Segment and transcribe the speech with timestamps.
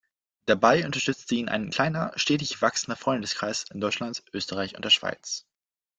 [0.47, 5.45] Dabei unterstützte ihn ein kleiner, stetig wachsender Freundeskreis in Deutschland, Österreich und der Schweiz.